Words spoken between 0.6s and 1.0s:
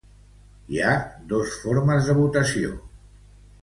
Hi ha